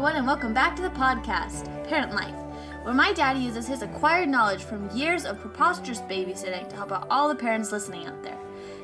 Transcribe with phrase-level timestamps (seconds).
[0.00, 2.34] everyone, and welcome back to the podcast, Parent Life,
[2.84, 7.06] where my dad uses his acquired knowledge from years of preposterous babysitting to help out
[7.10, 8.38] all the parents listening out there,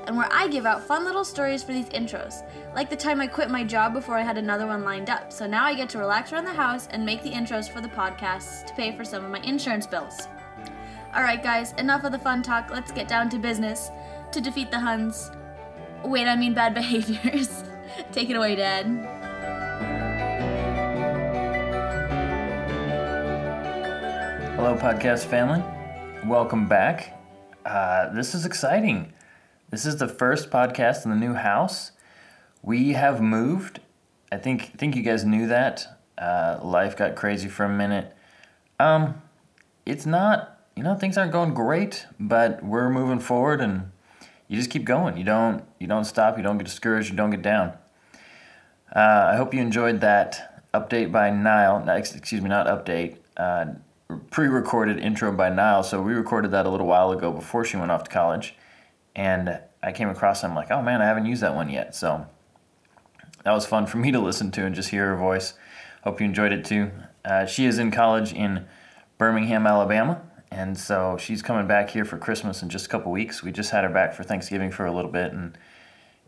[0.05, 3.29] and where I give out fun little stories for these intros, like the time I
[3.29, 5.99] quit my job before I had another one lined up, so now I get to
[5.99, 9.25] relax around the house and make the intros for the podcasts to pay for some
[9.25, 10.29] of my insurance bills.
[11.17, 13.89] Alright, guys, enough of the fun talk, let's get down to business
[14.33, 15.31] to defeat the Huns.
[16.05, 17.65] Wait, I mean bad behaviors.
[18.13, 19.16] Take it away, Dad.
[24.57, 25.63] Hello, podcast family.
[26.25, 27.13] Welcome back.
[27.67, 29.13] Uh, this is exciting.
[29.69, 31.93] This is the first podcast in the new house.
[32.63, 33.81] We have moved.
[34.33, 36.01] I think I think you guys knew that.
[36.17, 38.17] Uh, life got crazy for a minute.
[38.81, 39.21] Um,
[39.85, 40.59] it's not.
[40.75, 43.93] You know, things aren't going great, but we're moving forward, and
[44.49, 45.19] you just keep going.
[45.19, 45.65] You don't.
[45.79, 46.39] You don't stop.
[46.39, 47.11] You don't get discouraged.
[47.11, 47.75] You don't get down.
[48.91, 51.87] Uh, I hope you enjoyed that update by Nile.
[51.91, 53.19] Excuse me, not update.
[53.37, 53.75] Uh,
[54.31, 55.83] pre-recorded intro by Nile.
[55.83, 58.55] So we recorded that a little while ago before she went off to college,
[59.15, 60.45] and I came across.
[60.45, 61.95] I'm like, oh man, I haven't used that one yet.
[61.95, 62.27] So
[63.45, 65.55] that was fun for me to listen to and just hear her voice.
[66.05, 66.91] Hope you enjoyed it too.
[67.25, 68.67] Uh, she is in college in
[69.19, 73.43] Birmingham, Alabama, and so she's coming back here for Christmas in just a couple weeks.
[73.43, 75.59] We just had her back for Thanksgiving for a little bit, and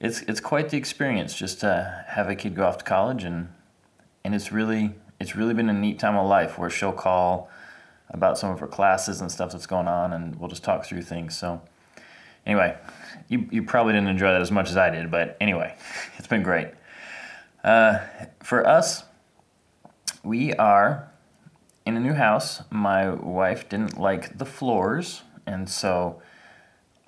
[0.01, 3.51] it's it's quite the experience just to have a kid go off to college, and
[4.25, 7.49] and it's really it's really been a neat time of life where she'll call
[8.11, 11.03] about some of her classes and stuff that's going on, and we'll just talk through
[11.03, 11.37] things.
[11.37, 11.61] So,
[12.47, 12.77] anyway,
[13.29, 15.77] you, you probably didn't enjoy that as much as I did, but anyway,
[16.19, 16.69] it's been great.
[17.63, 18.01] Uh,
[18.43, 19.05] for us,
[20.23, 21.11] we are
[21.85, 22.63] in a new house.
[22.71, 26.23] My wife didn't like the floors, and so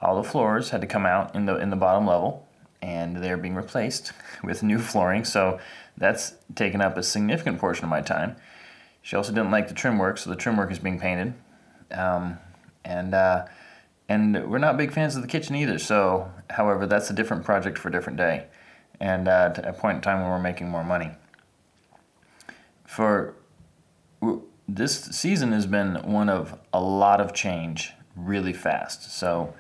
[0.01, 2.49] all the floors had to come out in the in the bottom level,
[2.83, 4.13] and they're being replaced
[4.43, 5.25] with new flooring.
[5.25, 5.61] So
[5.97, 8.37] that's taken up a significant portion of my time.
[9.03, 11.35] She also didn't like the trim work, so the trim work is being painted.
[11.91, 12.39] Um,
[12.85, 13.47] and uh,
[14.09, 15.79] and we're not big fans of the kitchen either.
[15.79, 18.47] So, however, that's a different project for a different day,
[18.99, 21.11] and uh, a point in time when we're making more money.
[22.85, 23.35] For
[24.69, 29.17] this season has been one of a lot of change, really fast.
[29.17, 29.55] So,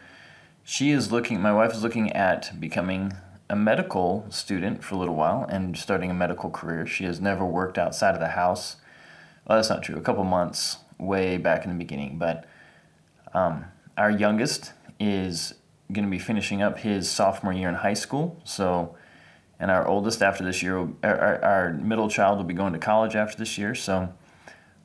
[0.65, 1.41] she is looking.
[1.41, 3.13] My wife is looking at becoming
[3.49, 6.87] a medical student for a little while and starting a medical career.
[6.87, 8.77] She has never worked outside of the house
[9.47, 9.97] well, that's not true.
[9.97, 12.45] A couple months way back in the beginning, but
[13.35, 13.65] um,
[13.97, 15.55] our youngest is
[15.93, 18.41] going to be finishing up his sophomore year in high school.
[18.45, 18.97] So,
[19.59, 23.15] and our oldest after this year, our, our middle child will be going to college
[23.15, 23.75] after this year.
[23.75, 24.13] So,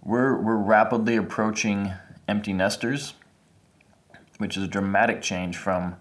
[0.03, 1.91] we're we're rapidly approaching
[2.27, 3.13] empty nesters,
[4.37, 5.95] which is a dramatic change from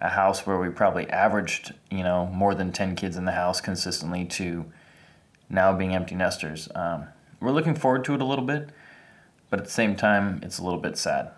[0.00, 3.60] a house where we probably averaged, you know, more than 10 kids in the house
[3.60, 4.64] consistently to
[5.50, 6.68] now being empty nesters.
[6.74, 7.08] Um,
[7.40, 8.70] we're looking forward to it a little bit,
[9.48, 11.30] but at the same time, it's a little bit sad.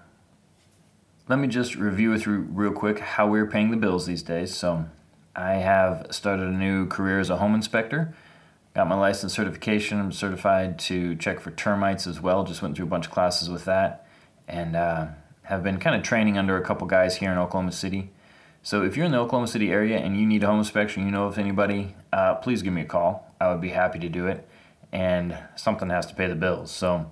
[1.29, 4.55] Let me just review with you real quick how we're paying the bills these days.
[4.55, 4.87] So,
[5.35, 8.15] I have started a new career as a home inspector.
[8.75, 9.99] Got my license certification.
[9.99, 12.45] I'm certified to check for termites as well.
[12.45, 14.07] Just went through a bunch of classes with that,
[14.49, 15.07] and uh,
[15.45, 18.11] have been kind of training under a couple guys here in Oklahoma City.
[18.63, 21.11] So if you're in the Oklahoma City area and you need a home inspection, you
[21.11, 23.33] know of anybody, uh, please give me a call.
[23.41, 24.49] I would be happy to do it
[24.93, 26.71] and something has to pay the bills.
[26.71, 27.11] So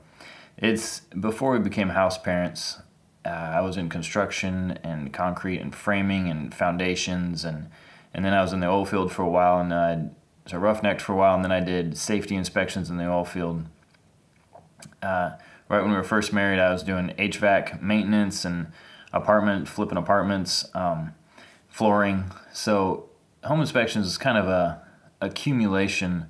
[0.57, 2.79] it's before we became house parents.
[3.25, 7.69] Uh, I was in construction and concrete and framing and foundations and
[8.13, 10.09] and then I was in the oil field for a while and I
[10.45, 13.25] was a roughnecked for a while and then I did safety inspections in the oil
[13.25, 13.67] field.
[15.03, 15.33] Uh,
[15.69, 18.73] right when we were first married, I was doing HVAC maintenance and
[19.13, 21.15] apartment flipping apartments, um,
[21.69, 22.33] flooring.
[22.53, 23.11] So
[23.45, 24.83] home inspections is kind of a
[25.21, 26.27] accumulation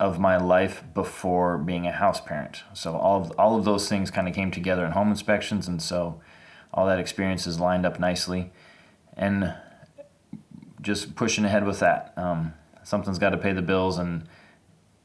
[0.00, 2.64] of my life before being a house parent.
[2.72, 5.80] So all of all of those things kind of came together in home inspections, and
[5.80, 6.20] so
[6.72, 8.50] all that experience is lined up nicely,
[9.16, 9.54] and
[10.80, 12.12] just pushing ahead with that.
[12.16, 14.26] Um, something's got to pay the bills, and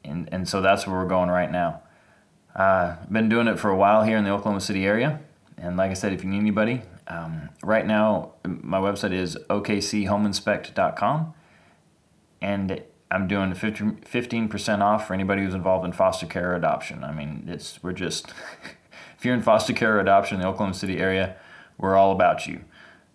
[0.04, 1.82] and and so that's where we're going right now.
[2.56, 5.20] Uh, been doing it for a while here in the Oklahoma City area,
[5.58, 11.34] and like I said, if you need anybody, um, right now my website is okchomeinspect.com,
[12.42, 17.04] and I'm doing 15% off for anybody who's involved in foster care adoption.
[17.04, 18.28] I mean, it's we're just
[19.18, 21.36] if you're in foster care or adoption in the Oklahoma City area,
[21.80, 22.62] we're all about you.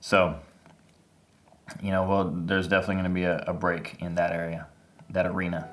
[0.00, 0.40] So,
[1.80, 4.66] you know, well, there's definitely going to be a, a break in that area,
[5.10, 5.70] that arena.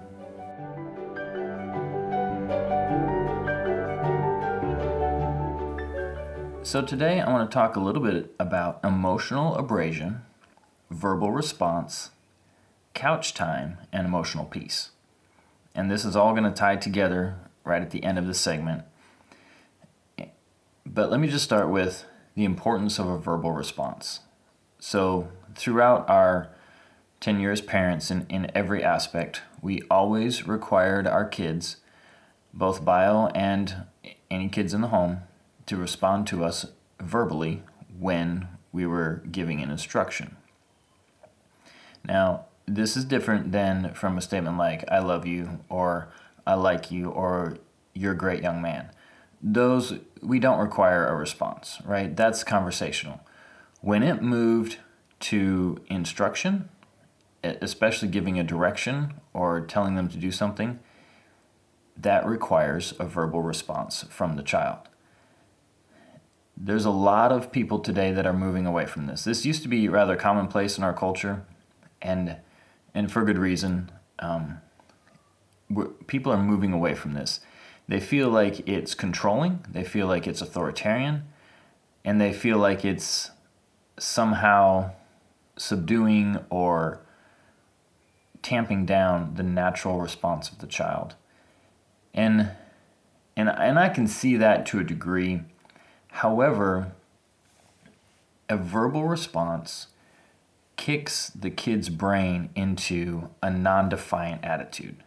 [6.62, 10.22] So, today I want to talk a little bit about emotional abrasion,
[10.92, 12.12] verbal response,
[12.94, 14.92] couch time, and emotional peace.
[15.74, 18.84] And this is all going to tie together right at the end of the segment.
[20.86, 22.06] But let me just start with
[22.36, 24.22] the importance of a verbal response.
[24.80, 26.50] So, throughout our
[27.20, 31.78] tenure as parents in, in every aspect, we always required our kids,
[32.54, 33.86] both bio and
[34.30, 35.22] any kids in the home,
[35.68, 36.66] to respond to us
[37.00, 37.64] verbally
[37.98, 40.36] when we were giving an instruction.
[42.04, 42.46] Now,
[42.76, 46.12] this is different than from a statement like, I love you, or
[46.46, 47.58] I like you, or
[47.94, 48.92] you're a great young man.
[49.42, 52.16] Those, we don't require a response, right?
[52.16, 53.22] That's conversational.
[53.82, 54.78] When it moved
[55.22, 56.70] to instruction,
[57.44, 60.80] especially giving a direction or telling them to do something,
[61.98, 64.80] that requires a verbal response from the child.
[66.56, 69.24] There's a lot of people today that are moving away from this.
[69.24, 71.44] This used to be rather commonplace in our culture,
[72.02, 72.38] and
[72.94, 73.92] and for good reason.
[74.20, 74.62] Um,
[76.08, 77.40] people are moving away from this.
[77.88, 79.66] They feel like it's controlling.
[79.70, 81.24] They feel like it's authoritarian,
[82.06, 83.32] and they feel like it's
[83.98, 84.92] somehow
[85.58, 87.02] subduing or
[88.42, 91.16] tamping down the natural response of the child.
[92.14, 92.52] And
[93.36, 95.42] and and I can see that to a degree.
[96.08, 96.92] However,
[98.50, 99.88] a verbal response
[100.82, 105.04] kicks the kid's brain into a non-defiant attitude.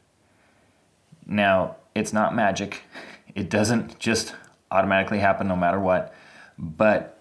[1.26, 2.82] Now, it's not magic.
[3.34, 4.32] It doesn't just
[4.70, 6.14] automatically happen no matter what,
[6.56, 7.18] but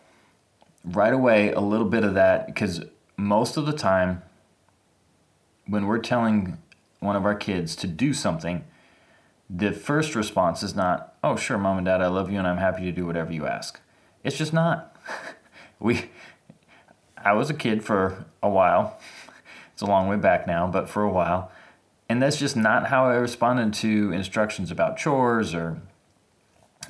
[0.85, 2.83] right away a little bit of that because
[3.17, 4.21] most of the time
[5.65, 6.59] when we're telling
[6.99, 8.63] one of our kids to do something,
[9.49, 12.57] the first response is not, "Oh, sure, mom and dad, I love you and I'm
[12.57, 13.81] happy to do whatever you ask."
[14.23, 14.95] It's just not.
[15.79, 16.11] we
[17.23, 18.99] I was a kid for a while.
[19.71, 21.51] It's a long way back now, but for a while.
[22.09, 25.81] And that's just not how I responded to instructions about chores or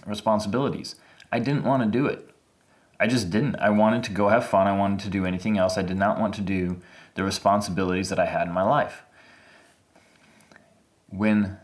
[0.06, 0.96] responsibilities.
[1.32, 2.30] I didn't want to do it.
[3.00, 3.56] I just didn't.
[3.58, 4.68] I wanted to go have fun.
[4.68, 5.78] I wanted to do anything else.
[5.78, 6.82] I did not want to do
[7.16, 9.04] the responsibilities that I had in my life.
[11.10, 11.58] When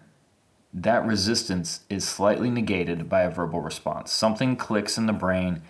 [0.73, 5.63] that resistance is slightly negated by a verbal response, something clicks in the brain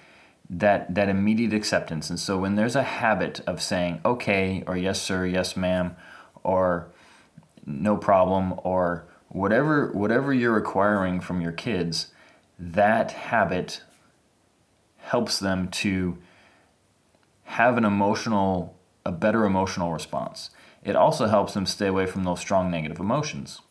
[0.49, 2.09] that that immediate acceptance.
[2.09, 5.95] And so when there's a habit of saying okay or yes sir, yes ma'am,
[6.43, 6.89] or
[7.65, 12.07] no problem or whatever whatever you're requiring from your kids,
[12.57, 13.83] that habit
[14.97, 16.17] helps them to
[17.43, 18.75] have an emotional
[19.05, 20.49] a better emotional response.
[20.83, 23.61] It also helps them stay away from those strong negative emotions.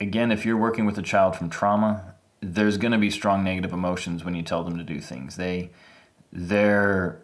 [0.00, 2.13] Again, if you're working with a child from trauma,
[2.52, 5.36] there's going to be strong negative emotions when you tell them to do things.
[5.36, 5.70] They
[6.32, 7.20] their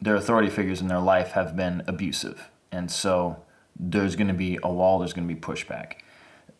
[0.00, 2.50] their authority figures in their life have been abusive.
[2.70, 3.42] And so
[3.78, 5.94] there's going to be a wall, there's going to be pushback.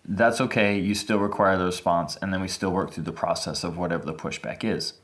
[0.06, 0.79] That's okay.
[0.79, 4.05] You still require the response, and then we still work through the process of whatever
[4.05, 4.94] the pushback is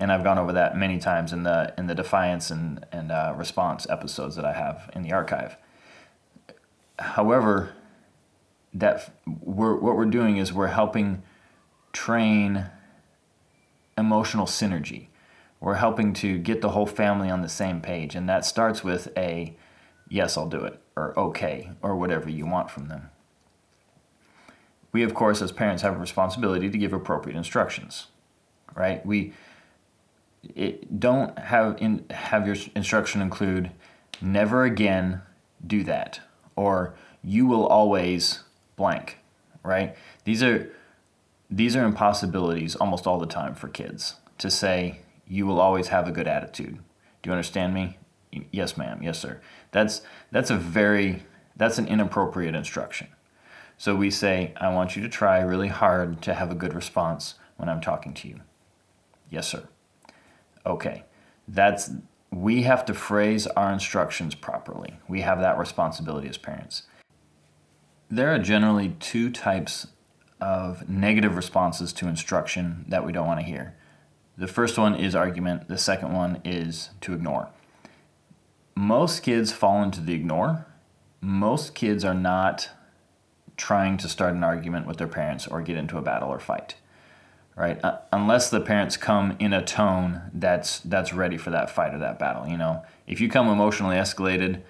[0.00, 3.34] and I've gone over that many times in the in the defiance and and uh,
[3.36, 5.56] response episodes that I have in the archive.
[6.98, 7.74] However,
[8.74, 11.22] that we're what we're doing is we're helping
[11.98, 12.66] train
[13.98, 15.08] emotional synergy.
[15.58, 19.08] We're helping to get the whole family on the same page, and that starts with
[19.16, 19.56] a
[20.08, 23.10] yes, I'll do it, or okay, or whatever you want from them.
[24.92, 28.06] We, of course, as parents, have a responsibility to give appropriate instructions,
[28.76, 29.04] right?
[29.04, 29.32] We
[30.54, 33.72] it, don't have in have your instruction include
[34.22, 35.22] never again
[35.66, 36.20] do that
[36.54, 38.44] or you will always
[38.76, 39.18] blank
[39.64, 40.70] right these are
[41.50, 46.08] these are impossibilities almost all the time for kids to say you will always have
[46.08, 46.78] a good attitude.
[47.22, 47.98] Do you understand me?
[48.50, 49.02] Yes ma'am.
[49.02, 49.40] Yes sir.
[49.72, 51.22] That's that's a very
[51.56, 53.08] that's an inappropriate instruction.
[53.76, 57.34] So we say i want you to try really hard to have a good response
[57.56, 58.40] when i'm talking to you.
[59.30, 59.68] Yes sir.
[60.66, 61.04] Okay,
[61.46, 61.90] that's
[62.30, 64.98] we have to phrase our instructions properly.
[65.08, 66.82] We have that responsibility as parents.
[68.10, 69.86] There are generally two types
[70.40, 73.74] of negative responses to instruction that we don't want to hear.
[74.36, 77.48] The first one is argument, the second one is to ignore.
[78.74, 80.66] Most kids fall into the ignore.
[81.20, 82.70] Most kids are not
[83.56, 86.76] trying to start an argument with their parents or get into a battle or fight
[87.58, 87.84] right?
[87.84, 91.98] Uh, unless the parents come in a tone that's that's ready for that fight or
[91.98, 92.46] that battle.
[92.46, 94.62] You know, if you come emotionally escalated,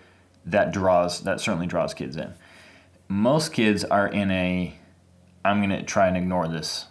[0.47, 2.33] that draws that certainly draws kids in.
[3.07, 4.75] Most kids are in a
[5.45, 6.87] I'm going to try and ignore this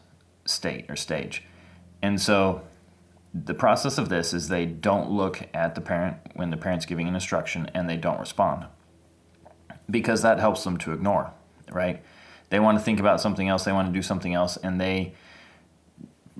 [0.46, 1.44] state or stage,
[2.02, 2.62] and so
[3.34, 7.08] the process of this is they don't look at the parent when the parent's giving
[7.08, 8.66] an instruction and they don't respond.
[9.90, 11.32] because that helps them to ignore,
[11.72, 12.04] right?
[12.50, 15.14] They want to think about something else, they want to do something else, and they,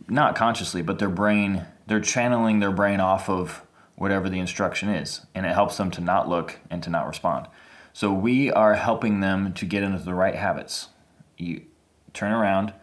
[0.08, 3.64] not consciously, but their brain, they're channeling their brain off of
[3.96, 7.48] whatever the instruction is, and it helps them to not look and to not respond.
[7.94, 10.90] So we are helping them to get into the right habits.
[11.38, 11.64] You
[12.18, 12.74] turn around.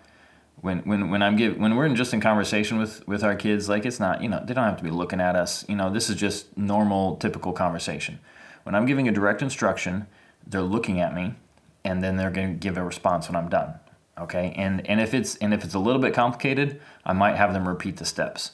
[0.60, 3.68] When, when, when I'm give, when we're in just in conversation with, with our kids,
[3.68, 5.64] like it's not, you know, they don't have to be looking at us.
[5.68, 8.18] You know, this is just normal, typical conversation.
[8.62, 10.06] When I'm giving a direct instruction,
[10.46, 11.34] they're looking at me
[11.84, 13.74] and then they're going to give a response when I'm done.
[14.18, 14.54] Okay?
[14.56, 17.68] And and if it's and if it's a little bit complicated, I might have them
[17.68, 18.52] repeat the steps.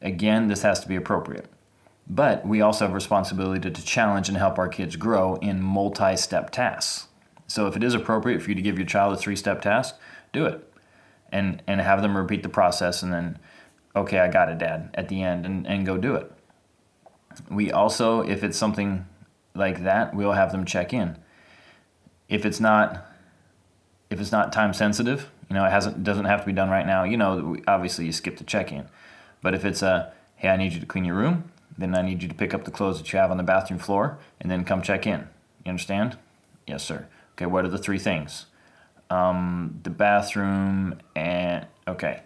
[0.00, 1.46] Again, this has to be appropriate.
[2.08, 6.50] But we also have responsibility to, to challenge and help our kids grow in multi-step
[6.50, 7.08] tasks.
[7.46, 9.94] So if it is appropriate for you to give your child a three-step task,
[10.32, 10.72] do it.
[11.30, 13.38] And and have them repeat the process and then
[13.96, 16.30] okay, I got it, dad, at the end and, and go do it.
[17.50, 19.06] We also, if it's something
[19.54, 21.16] like that, we'll have them check in.
[22.28, 23.06] If it's not
[24.08, 26.86] if it's not time sensitive, you know, it hasn't doesn't have to be done right
[26.86, 27.04] now.
[27.04, 28.88] You know, obviously you skip the check in.
[29.42, 32.22] But if it's a hey, I need you to clean your room, then I need
[32.22, 34.64] you to pick up the clothes that you have on the bathroom floor and then
[34.64, 35.28] come check in.
[35.64, 36.16] You understand?
[36.66, 37.06] Yes, sir.
[37.36, 38.46] Okay, what are the three things?
[39.10, 42.22] Um, the bathroom and okay,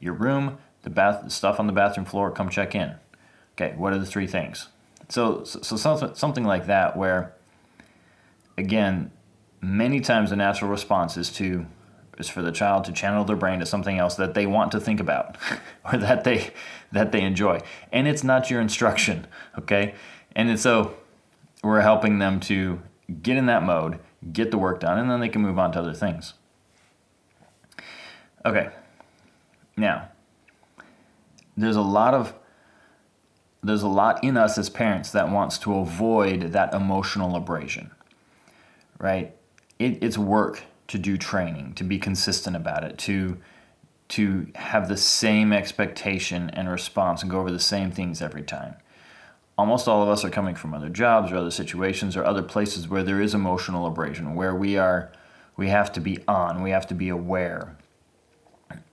[0.00, 2.30] your room, the bath, the stuff on the bathroom floor.
[2.30, 2.94] Come check in.
[3.54, 4.68] Okay, what are the three things?
[5.08, 7.34] So, so, so something like that, where
[8.56, 9.10] again,
[9.60, 11.66] many times the natural response is to
[12.18, 14.78] is for the child to channel their brain to something else that they want to
[14.78, 15.36] think about
[15.92, 16.50] or that they
[16.92, 19.26] that they enjoy, and it's not your instruction,
[19.58, 19.94] okay?
[20.34, 20.94] And so
[21.62, 22.80] we're helping them to
[23.22, 23.98] get in that mode,
[24.30, 26.34] get the work done, and then they can move on to other things.
[28.44, 28.68] Okay,
[29.76, 30.08] now
[31.56, 32.34] there's a lot of
[33.62, 37.92] there's a lot in us as parents that wants to avoid that emotional abrasion,
[38.98, 39.36] right?
[39.78, 43.38] It, it's work to do training, to be consistent about it, to
[44.08, 48.74] to have the same expectation and response and go over the same things every time.
[49.58, 52.88] Almost all of us are coming from other jobs or other situations or other places
[52.88, 55.12] where there is emotional abrasion, where we are
[55.56, 57.76] we have to be on, we have to be aware.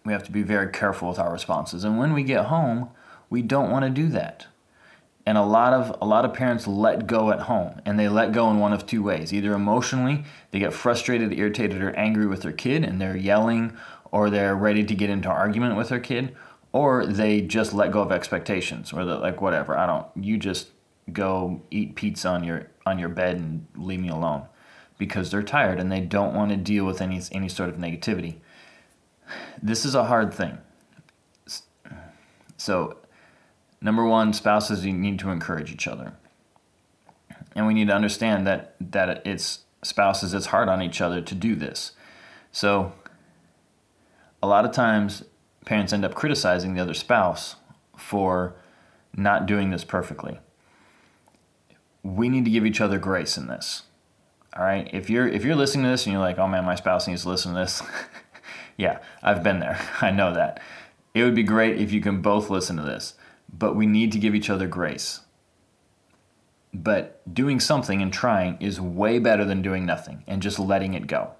[0.04, 1.86] We have to be very careful with our responses.
[1.86, 2.90] And when we get home,
[3.30, 4.48] we don't want to do that
[5.30, 8.32] and a lot of a lot of parents let go at home and they let
[8.32, 12.42] go in one of two ways either emotionally they get frustrated irritated or angry with
[12.42, 13.72] their kid and they're yelling
[14.12, 16.36] or they're ready to get into argument with their kid
[16.72, 20.70] or they just let go of expectations or like whatever i don't you just
[21.12, 24.46] go eat pizza on your on your bed and leave me alone
[24.98, 28.36] because they're tired and they don't want to deal with any any sort of negativity
[29.62, 30.58] this is a hard thing
[32.58, 32.98] so
[33.82, 36.14] Number one, spouses you need to encourage each other.
[37.56, 41.36] And we need to understand that, that it's spouses, it's hard on each other to
[41.36, 41.94] do this.
[42.52, 42.94] So,
[44.42, 45.24] a lot of times,
[45.70, 47.56] parents end up criticizing the other spouse
[47.96, 48.56] for
[49.16, 50.40] not doing this perfectly.
[52.04, 53.84] We need to give each other grace in this.
[54.58, 54.90] All right.
[54.92, 57.22] If you're if you're listening to this and you're like, oh man, my spouse needs
[57.24, 57.82] to listen to this,
[58.78, 59.80] yeah, I've been there.
[60.02, 60.62] I know that.
[61.14, 63.14] It would be great if you can both listen to this
[63.52, 65.22] but we need to give each other grace.
[66.74, 71.08] But doing something and trying is way better than doing nothing and just letting it
[71.08, 71.32] go.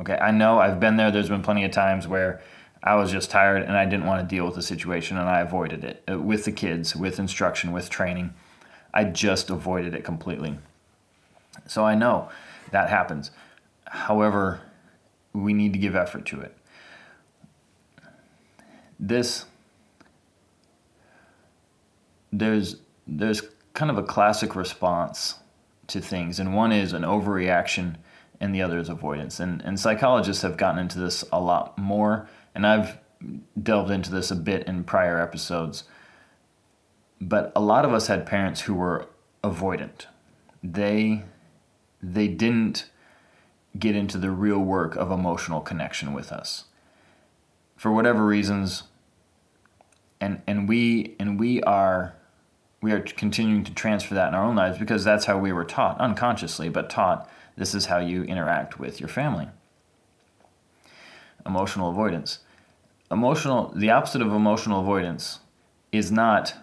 [0.00, 1.10] Okay, I know I've been there.
[1.10, 2.40] There's been plenty of times where
[2.82, 5.40] I was just tired and I didn't want to deal with the situation and I
[5.40, 8.34] avoided it uh, with the kids, with instruction, with training.
[8.94, 10.58] I just avoided it completely.
[11.66, 12.30] So I know
[12.70, 13.30] that happens.
[13.86, 14.60] However,
[15.32, 16.56] we need to give effort to it.
[18.98, 19.44] This
[22.32, 23.42] there's there's
[23.74, 25.36] kind of a classic response
[25.86, 27.96] to things, and one is an overreaction,
[28.40, 29.40] and the other is avoidance.
[29.40, 32.98] And and psychologists have gotten into this a lot more, and I've
[33.60, 35.84] delved into this a bit in prior episodes.
[37.20, 39.06] But a lot of us had parents who were
[39.44, 40.06] avoidant.
[40.62, 41.22] They
[42.02, 42.90] they didn't
[43.78, 46.64] get into the real work of emotional connection with us.
[47.76, 48.82] For whatever reasons,
[50.20, 52.16] and and we and we are
[52.80, 55.64] we are continuing to transfer that in our own lives because that's how we were
[55.64, 59.46] taught unconsciously but taught this is how you interact with your family
[61.46, 62.40] emotional avoidance
[63.10, 65.40] emotional the opposite of emotional avoidance
[65.92, 66.54] is not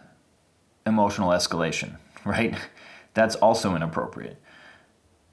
[0.86, 2.58] emotional escalation right?
[3.14, 4.42] That's also inappropriate.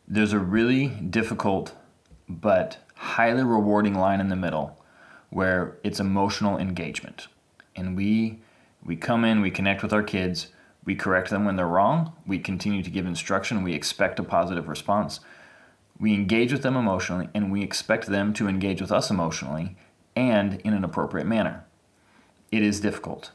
[0.06, 1.74] There's a really difficult
[2.28, 4.78] but highly rewarding line in the middle
[5.30, 7.26] where it's emotional engagement.
[7.74, 8.40] And we
[8.84, 10.48] we come in we connect with our kids
[10.84, 14.68] we correct them when they're wrong we continue to give instruction we expect a positive
[14.68, 15.20] response.
[15.98, 19.76] We engage with them emotionally, and we expect them to engage with us emotionally
[20.14, 21.64] and in an appropriate manner.
[22.50, 23.30] It is difficult.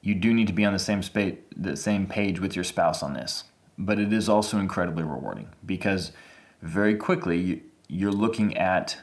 [0.00, 3.02] You do need to be on the same spa- the same page with your spouse
[3.02, 3.44] on this,
[3.78, 6.12] but it is also incredibly rewarding because
[6.60, 8.98] very quickly you're looking at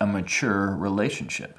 [0.00, 1.58] a mature relationship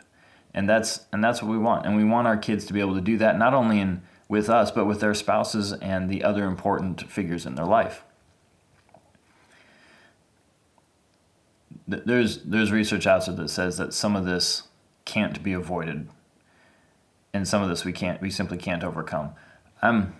[0.53, 2.95] and that's and that's what we want and we want our kids to be able
[2.95, 6.45] to do that not only in with us but with their spouses and the other
[6.45, 8.03] important figures in their life
[11.87, 14.63] there's there's research out there that says that some of this
[15.05, 16.09] can't be avoided.
[17.33, 19.31] And some of this we can't we simply can't overcome.
[19.81, 20.15] I'm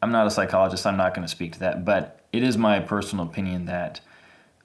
[0.00, 0.86] i'm not a psychologist.
[0.86, 1.84] I'm not going to speak to that.
[1.84, 4.00] But it is my personal opinion that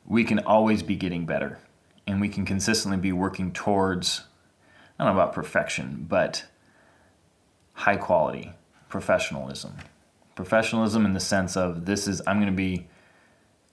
[0.06, 1.60] we can always be getting better.
[2.06, 4.24] And we can consistently be working towards
[4.98, 6.46] I don't know about perfection, but
[7.74, 8.54] high quality
[8.90, 9.76] professionalism.
[10.36, 12.88] Professionalism in the sense of this is I'm going to be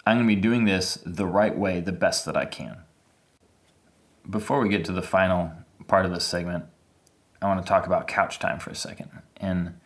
[0.07, 2.79] I'm going to be doing this the right way, the best that I can.
[4.29, 5.53] Before we get to the final
[5.87, 6.65] part of this segment,
[7.41, 9.11] I want to talk about couch time for a second.
[9.37, 9.79] And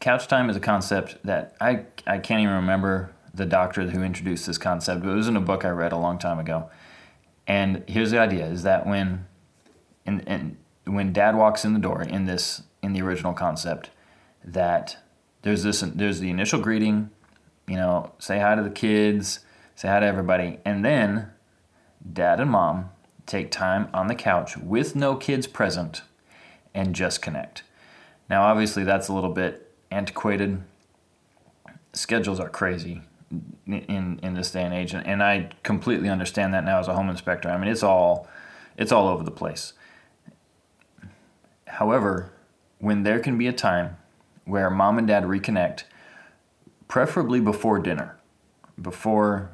[0.00, 4.46] couch time is a concept that I I can't even remember the doctor who introduced
[4.46, 6.70] this concept, but it was in a book I read a long time ago.
[7.46, 9.26] And here's the idea: is that when
[10.06, 13.90] and, and when dad walks in the door in this in the original concept
[14.44, 14.98] that
[15.42, 17.10] there's this there's the initial greeting
[17.66, 19.40] you know say hi to the kids
[19.74, 20.58] say hi to everybody.
[20.64, 21.30] And then
[22.12, 22.90] dad and mom
[23.26, 26.02] take time on the couch with no kids present
[26.74, 27.62] and just connect.
[28.28, 30.62] Now obviously that's a little bit antiquated.
[31.92, 33.02] Schedules are crazy
[33.66, 36.94] in in this day and age and, and I completely understand that now as a
[36.94, 37.48] home inspector.
[37.48, 38.28] I mean it's all
[38.76, 39.72] it's all over the place.
[41.66, 42.32] However,
[42.78, 43.96] when there can be a time
[44.44, 45.84] where mom and dad reconnect,
[46.94, 48.16] preferably before dinner,
[48.80, 49.50] before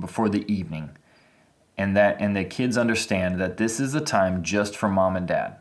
[0.00, 0.90] before the evening,
[1.78, 5.28] and that and the kids understand that this is a time just for mom and
[5.28, 5.58] dad.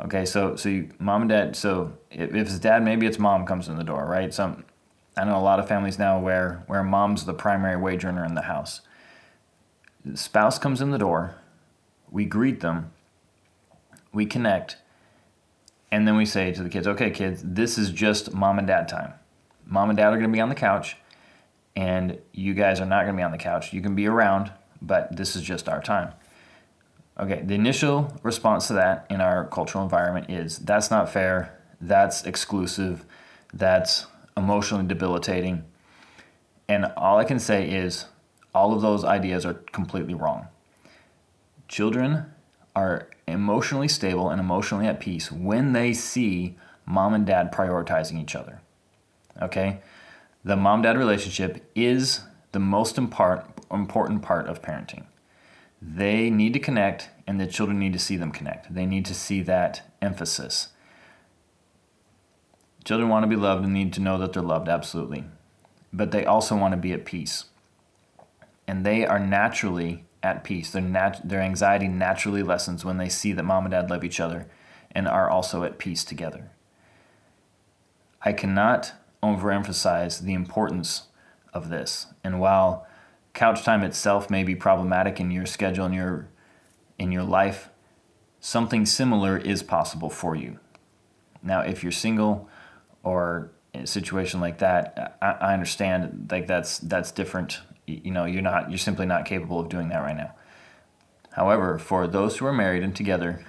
[0.00, 1.56] Okay, so so you, mom and dad.
[1.56, 4.32] So if, if it's dad, maybe it's mom comes in the door, right?
[4.32, 4.56] So
[5.14, 8.34] I know a lot of families now where where mom's the primary wage earner in
[8.34, 8.80] the house.
[10.06, 11.34] The spouse comes in the door,
[12.10, 12.92] we greet them,
[14.10, 14.78] we connect,
[15.92, 18.88] and then we say to the kids, okay, kids, this is just mom and dad
[18.88, 19.12] time.
[19.70, 20.96] Mom and dad are going to be on the couch,
[21.76, 23.72] and you guys are not going to be on the couch.
[23.72, 24.50] You can be around,
[24.82, 26.12] but this is just our time.
[27.18, 32.24] Okay, the initial response to that in our cultural environment is that's not fair, that's
[32.24, 33.04] exclusive,
[33.54, 34.06] that's
[34.36, 35.64] emotionally debilitating.
[36.68, 38.06] And all I can say is
[38.52, 40.48] all of those ideas are completely wrong.
[41.68, 42.26] Children
[42.74, 46.56] are emotionally stable and emotionally at peace when they see
[46.86, 48.60] mom and dad prioritizing each other.
[49.40, 49.80] Okay?
[50.44, 52.20] The mom dad relationship is
[52.52, 55.04] the most important part of parenting.
[55.82, 58.74] They need to connect, and the children need to see them connect.
[58.74, 60.68] They need to see that emphasis.
[62.84, 65.24] Children want to be loved and need to know that they're loved, absolutely.
[65.92, 67.44] But they also want to be at peace.
[68.66, 70.70] And they are naturally at peace.
[70.70, 74.20] Their, nat- their anxiety naturally lessens when they see that mom and dad love each
[74.20, 74.46] other
[74.92, 76.50] and are also at peace together.
[78.22, 81.08] I cannot overemphasize the importance
[81.52, 82.06] of this.
[82.24, 82.86] And while
[83.34, 86.28] couch time itself may be problematic in your schedule and your
[86.98, 87.70] in your life,
[88.40, 90.58] something similar is possible for you.
[91.42, 92.48] Now, if you're single
[93.02, 98.24] or in a situation like that, I, I understand like that's that's different you know
[98.24, 100.34] you're not you're simply not capable of doing that right now
[101.32, 103.44] however for those who are married and together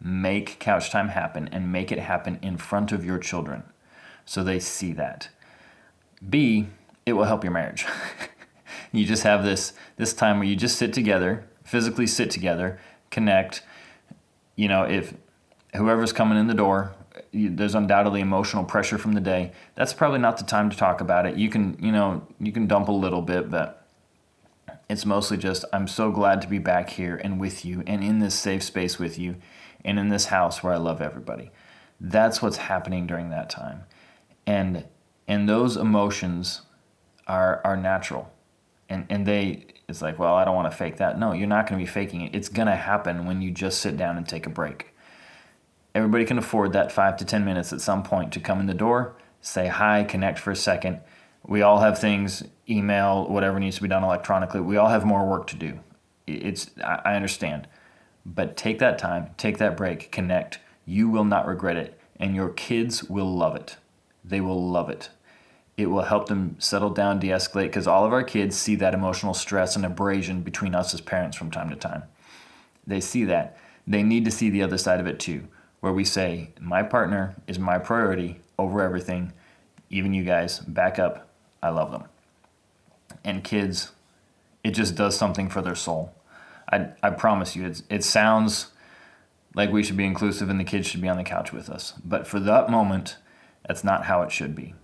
[0.00, 3.62] make couch time happen and make it happen in front of your children
[4.26, 5.30] so they see that.
[6.28, 6.68] B
[7.06, 7.86] it will help your marriage.
[8.92, 12.78] You just have this this time where you just sit together physically sit together
[13.10, 13.62] connect.
[14.54, 15.12] You know if
[15.74, 16.94] whoever's coming in the door
[17.32, 19.52] there's undoubtedly emotional pressure from the day.
[19.74, 21.36] That's probably not the time to talk about it.
[21.36, 23.86] You can you know you can dump a little bit but
[24.88, 28.20] it's mostly just, I'm so glad to be back here and with you and in
[28.20, 29.36] this safe space with you
[29.84, 31.50] and in this house where I love everybody.
[32.00, 33.84] That's what's happening during that time.
[34.46, 34.84] And
[35.26, 36.62] and those emotions
[37.26, 38.30] are are natural.
[38.88, 41.18] And and they it's like, well, I don't want to fake that.
[41.18, 42.34] No, you're not going to be faking it.
[42.34, 44.92] It's going to happen when you just sit down and take a break.
[45.94, 48.74] Everybody can afford that 5 to 10 minutes at some point to come in the
[48.74, 51.00] door, say hi, connect for a second,
[51.46, 54.60] we all have things, email, whatever needs to be done electronically.
[54.60, 55.78] We all have more work to do.
[56.26, 57.68] It's I understand,
[58.24, 60.58] but take that time, take that break, connect.
[60.84, 63.76] You will not regret it, and your kids will love it.
[64.26, 65.10] They will love it.
[65.76, 68.94] It will help them settle down, de escalate, because all of our kids see that
[68.94, 72.04] emotional stress and abrasion between us as parents from time to time.
[72.86, 73.58] They see that.
[73.86, 75.48] They need to see the other side of it too,
[75.80, 79.32] where we say, My partner is my priority over everything.
[79.90, 81.28] Even you guys, back up.
[81.62, 82.04] I love them.
[83.22, 83.92] And kids,
[84.64, 86.14] it just does something for their soul.
[86.72, 88.72] I, I promise you, it's, it sounds
[89.54, 91.94] like we should be inclusive and the kids should be on the couch with us.
[92.04, 93.16] But for that moment,
[93.66, 94.74] that's not how it should be.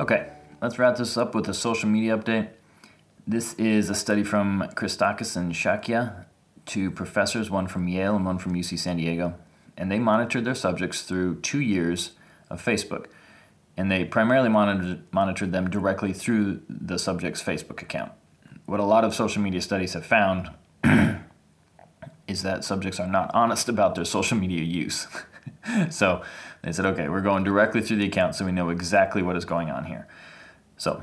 [0.00, 0.30] Okay,
[0.62, 2.50] let's wrap this up with a social media update.
[3.26, 6.24] This is a study from Christakis and Shakya,
[6.64, 9.34] two professors, one from Yale and one from UC San Diego,
[9.76, 12.12] and they monitored their subjects through two years
[12.48, 13.06] of Facebook.
[13.76, 18.12] And they primarily monitored, monitored them directly through the subject's Facebook account.
[18.68, 20.50] What a lot of social media studies have found
[22.28, 25.06] is that subjects are not honest about their social media use.
[25.88, 26.20] so
[26.62, 29.46] they said, okay, we're going directly through the account so we know exactly what is
[29.46, 30.06] going on here.
[30.76, 31.02] So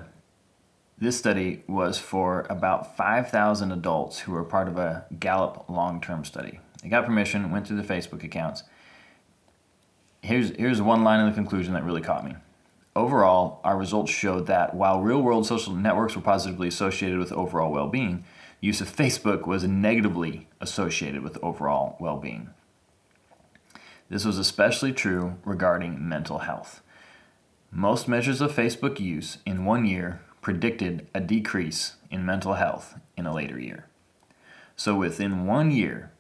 [1.00, 6.24] this study was for about 5,000 adults who were part of a Gallup long term
[6.24, 6.60] study.
[6.84, 8.62] They got permission, went through the Facebook accounts.
[10.22, 12.36] Here's, here's one line in the conclusion that really caught me.
[12.96, 17.72] Overall, our results showed that while real world social networks were positively associated with overall
[17.72, 18.24] well being,
[18.62, 22.52] use of Facebook was negatively associated with overall well being.
[24.10, 26.82] This was especially true regarding mental health.
[27.70, 33.26] Most measures of Facebook use in one year predicted a decrease in mental health in
[33.26, 33.88] a later year.
[34.78, 36.12] So, within one year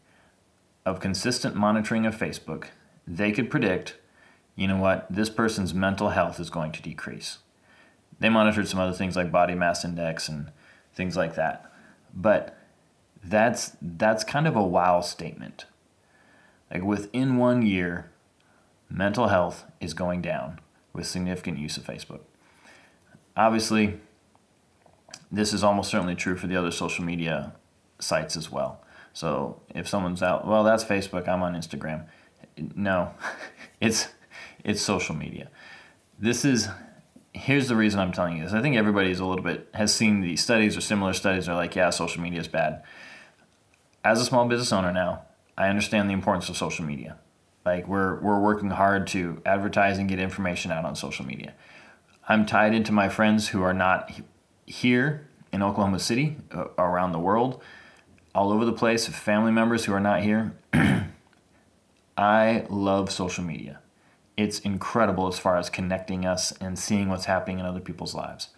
[0.85, 2.65] of consistent monitoring of Facebook,
[3.07, 3.95] they could predict
[4.55, 7.39] you know what, this person's mental health is going to decrease.
[8.19, 10.51] They monitored some other things like body mass index and
[10.93, 11.71] things like that.
[12.13, 12.57] But
[13.23, 15.65] that's that's kind of a wow statement.
[16.71, 18.11] Like within one year,
[18.89, 20.59] mental health is going down
[20.93, 22.21] with significant use of Facebook.
[23.35, 23.99] Obviously,
[25.31, 27.53] this is almost certainly true for the other social media
[27.99, 28.81] sites as well.
[29.13, 32.05] So if someone's out, well, that's Facebook, I'm on Instagram.
[32.75, 33.11] No,
[33.81, 34.09] it's
[34.65, 35.49] it's social media.
[36.19, 36.67] This is
[37.33, 38.53] here's the reason I'm telling you this.
[38.53, 41.55] I think everybody is a little bit has seen these studies or similar studies are
[41.55, 42.83] like, yeah, social media is bad.
[44.03, 45.23] As a small business owner now,
[45.57, 47.17] I understand the importance of social media.
[47.63, 51.53] Like we're we're working hard to advertise and get information out on social media.
[52.27, 54.11] I'm tied into my friends who are not
[54.65, 57.61] here in Oklahoma City, uh, around the world,
[58.33, 60.55] all over the place, family members who are not here.
[62.17, 63.79] I love social media.
[64.37, 68.49] It's incredible as far as connecting us and seeing what's happening in other people's lives.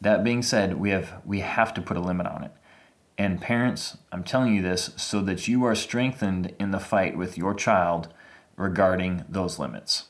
[0.00, 2.52] That being said, we have we have to put a limit on it.
[3.18, 7.36] And parents, I'm telling you this so that you are strengthened in the fight with
[7.36, 8.08] your child
[8.56, 10.06] regarding those limits.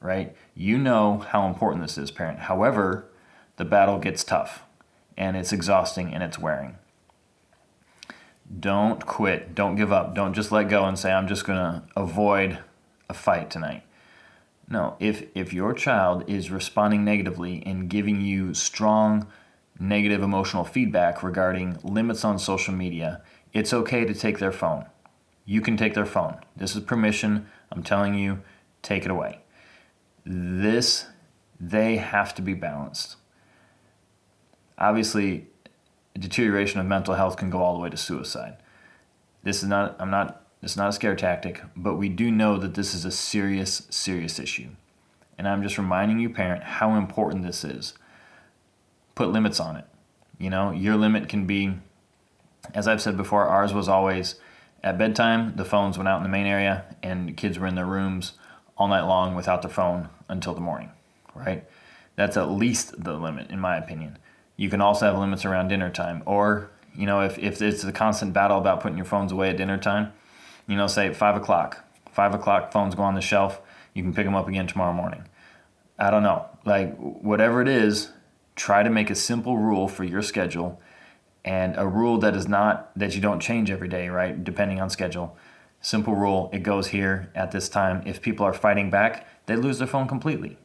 [0.00, 0.36] Right?
[0.54, 2.40] You know how important this is, parent.
[2.40, 3.06] However,
[3.56, 4.62] the battle gets tough
[5.16, 6.76] and it's exhausting and it's wearing.
[8.60, 9.54] Don't quit.
[9.54, 10.14] Don't give up.
[10.14, 12.58] Don't just let go and say, I'm just going to avoid
[13.08, 13.82] a fight tonight.
[14.68, 19.28] No, if, if your child is responding negatively and giving you strong
[19.78, 24.86] negative emotional feedback regarding limits on social media, it's okay to take their phone.
[25.44, 26.38] You can take their phone.
[26.56, 27.46] This is permission.
[27.70, 28.40] I'm telling you,
[28.82, 29.40] take it away.
[30.24, 31.06] This,
[31.60, 33.16] they have to be balanced.
[34.78, 35.46] Obviously,
[36.14, 38.56] deterioration of mental health can go all the way to suicide.
[39.44, 42.74] This is not, I'm not, it's not a scare tactic, but we do know that
[42.74, 44.68] this is a serious, serious issue.
[45.38, 47.94] And I'm just reminding you, parent, how important this is.
[49.14, 49.84] Put limits on it.
[50.38, 51.74] You know, your limit can be,
[52.74, 54.36] as I've said before, ours was always
[54.82, 57.86] at bedtime, the phones went out in the main area, and kids were in their
[57.86, 58.34] rooms
[58.76, 60.90] all night long without their phone until the morning,
[61.34, 61.64] right?
[62.14, 64.18] That's at least the limit, in my opinion.
[64.56, 66.22] You can also have limits around dinner time.
[66.24, 69.56] Or, you know, if, if it's a constant battle about putting your phones away at
[69.56, 70.12] dinner time,
[70.66, 71.84] you know, say 5 o'clock.
[72.12, 73.60] 5 o'clock, phones go on the shelf.
[73.94, 75.28] You can pick them up again tomorrow morning.
[75.98, 76.46] I don't know.
[76.64, 78.10] Like, whatever it is,
[78.54, 80.80] try to make a simple rule for your schedule
[81.44, 84.42] and a rule that is not that you don't change every day, right?
[84.42, 85.36] Depending on schedule.
[85.80, 88.02] Simple rule, it goes here at this time.
[88.04, 90.58] If people are fighting back, they lose their phone completely.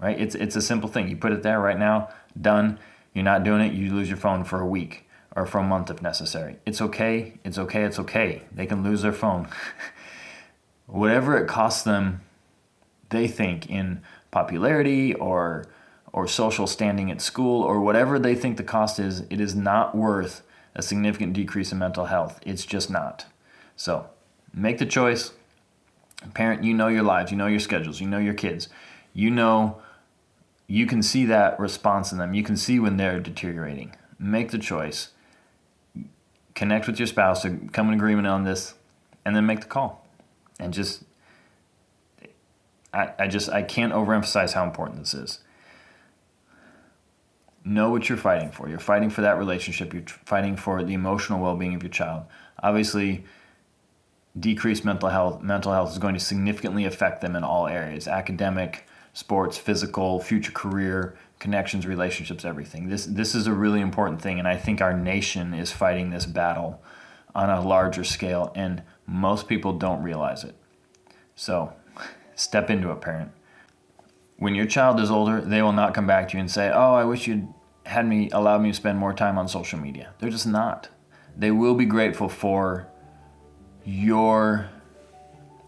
[0.00, 0.20] Right?
[0.20, 1.08] It's it's a simple thing.
[1.08, 2.08] You put it there right now,
[2.40, 2.80] done.
[3.14, 5.90] You're not doing it, you lose your phone for a week or for a month
[5.90, 6.56] if necessary.
[6.66, 7.34] It's okay.
[7.44, 7.84] It's okay.
[7.84, 8.42] It's okay.
[8.52, 9.48] They can lose their phone.
[10.86, 12.20] Whatever it costs them,
[13.10, 15.66] they think in popularity or
[16.12, 19.94] or social standing at school or whatever they think the cost is, it is not
[19.94, 20.42] worth
[20.74, 22.38] a significant decrease in mental health.
[22.44, 23.24] It's just not.
[23.76, 24.10] So
[24.52, 25.32] make the choice.
[26.34, 28.68] Parent, you know your lives, you know your schedules, you know your kids.
[29.14, 29.80] You know
[30.66, 32.34] you can see that response in them.
[32.34, 33.94] You can see when they're deteriorating.
[34.18, 35.10] Make the choice.
[36.54, 38.74] Connect with your spouse to come in agreement on this
[39.24, 40.06] and then make the call.
[40.58, 41.04] And just
[42.92, 45.38] I, I just I can't overemphasize how important this is.
[47.64, 48.68] Know what you're fighting for.
[48.68, 49.94] You're fighting for that relationship.
[49.94, 52.24] You're fighting for the emotional well-being of your child.
[52.62, 53.24] Obviously,
[54.38, 58.86] decreased mental health mental health is going to significantly affect them in all areas: academic,
[59.12, 62.88] sports, physical, future career, connections, relationships, everything.
[62.88, 66.24] This this is a really important thing, and I think our nation is fighting this
[66.24, 66.80] battle
[67.34, 70.54] on a larger scale, and most people don't realize it.
[71.34, 71.72] So,
[72.36, 73.32] step into it, parent.
[74.36, 76.94] When your child is older, they will not come back to you and say, "Oh,
[76.94, 77.48] I wish you'd
[77.86, 80.90] had me allowed me to spend more time on social media." They're just not.
[81.36, 82.86] They will be grateful for
[83.84, 84.70] your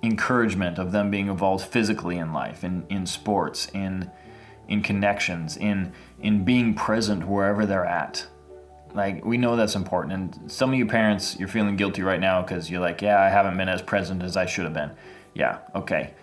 [0.04, 4.12] encouragement of them being involved physically in life, in, in sports, in
[4.68, 8.26] in connections, in in being present wherever they're at.
[8.94, 12.42] Like we know that's important, and some of you parents, you're feeling guilty right now
[12.42, 14.92] because you're like, yeah, I haven't been as present as I should have been.
[15.34, 16.14] Yeah, okay.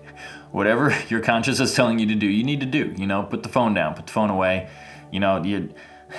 [0.52, 2.94] Whatever your conscience is telling you to do, you need to do.
[2.96, 4.68] You know, put the phone down, put the phone away.
[5.12, 5.74] You know, you.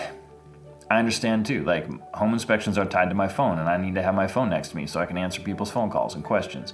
[0.89, 1.63] I understand too.
[1.63, 4.49] Like home inspections are tied to my phone, and I need to have my phone
[4.49, 6.73] next to me so I can answer people's phone calls and questions.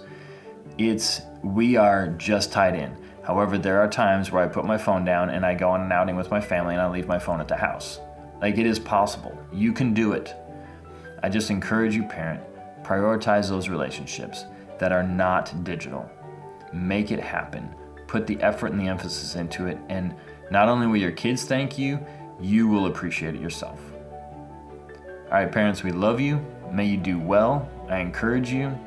[0.80, 2.98] It's we are just tied in.
[3.28, 5.92] However, there are times where I put my phone down and I go on an
[5.92, 8.00] outing with my family and I leave my phone at the house.
[8.42, 9.38] Like it is possible.
[9.52, 10.34] You can do it.
[11.22, 12.40] I just encourage you, parent,
[12.84, 14.46] prioritize those relationships
[14.80, 16.10] that are not digital.
[16.72, 17.76] Make it happen.
[18.08, 20.16] Put the effort and the emphasis into it, and
[20.50, 22.00] not only will your kids thank you,
[22.40, 23.82] you will appreciate it yourself.
[25.26, 26.40] All right, parents, we love you.
[26.72, 27.70] May you do well.
[27.90, 28.78] I encourage you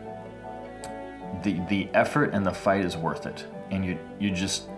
[1.42, 4.68] the the effort and the fight is worth it and you you just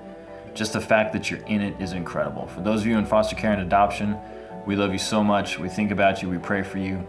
[0.54, 2.46] just the fact that you're in it is incredible.
[2.46, 4.18] For those of you in foster care and adoption
[4.66, 5.58] we love you so much.
[5.58, 6.28] We think about you.
[6.28, 7.06] We pray for you.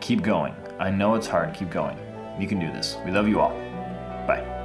[0.00, 0.54] Keep going.
[0.78, 1.54] I know it's hard.
[1.54, 1.96] Keep going.
[2.38, 2.96] You can do this.
[3.04, 3.50] We love you all.
[4.26, 4.59] Bye